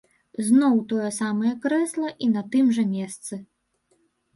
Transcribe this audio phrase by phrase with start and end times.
[0.47, 3.33] Зноў тое самае крэсла і на тым жа месцы!